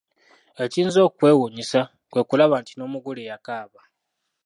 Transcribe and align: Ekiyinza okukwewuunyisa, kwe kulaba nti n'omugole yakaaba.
Ekiyinza 0.63 0.99
okukwewuunyisa, 1.03 1.81
kwe 2.11 2.21
kulaba 2.29 2.55
nti 2.61 2.73
n'omugole 2.75 3.21
yakaaba. 3.29 3.81